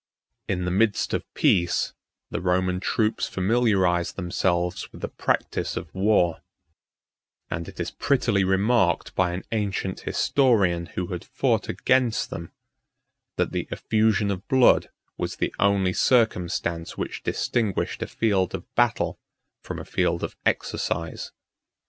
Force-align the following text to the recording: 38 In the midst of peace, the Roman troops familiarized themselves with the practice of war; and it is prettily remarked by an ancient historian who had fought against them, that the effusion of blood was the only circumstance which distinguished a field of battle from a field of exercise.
38 0.47 0.57
In 0.57 0.65
the 0.65 0.71
midst 0.71 1.13
of 1.13 1.33
peace, 1.35 1.93
the 2.31 2.41
Roman 2.41 2.79
troops 2.79 3.27
familiarized 3.27 4.15
themselves 4.15 4.91
with 4.91 5.01
the 5.01 5.07
practice 5.07 5.77
of 5.77 5.93
war; 5.93 6.41
and 7.51 7.67
it 7.67 7.79
is 7.79 7.91
prettily 7.91 8.43
remarked 8.43 9.13
by 9.13 9.31
an 9.31 9.43
ancient 9.51 9.99
historian 9.99 10.87
who 10.87 11.05
had 11.13 11.23
fought 11.23 11.69
against 11.69 12.31
them, 12.31 12.51
that 13.35 13.51
the 13.51 13.67
effusion 13.69 14.31
of 14.31 14.47
blood 14.47 14.89
was 15.19 15.35
the 15.35 15.53
only 15.59 15.93
circumstance 15.93 16.97
which 16.97 17.21
distinguished 17.21 18.01
a 18.01 18.07
field 18.07 18.55
of 18.55 18.65
battle 18.73 19.19
from 19.61 19.77
a 19.77 19.85
field 19.85 20.23
of 20.23 20.35
exercise. 20.47 21.31